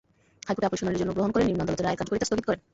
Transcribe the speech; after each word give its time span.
High court 0.47 0.65
appeal 0.67 0.79
শুনানির 0.81 1.01
জন্য 1.01 1.11
গ্রহণ 1.17 1.31
করে 1.33 1.43
নিম্ন 1.45 1.61
আদালতের 1.63 1.85
রায়ের 1.85 1.99
কার্যকারিতা 1.99 2.27
স্থগিত 2.27 2.45
করেন। 2.47 2.61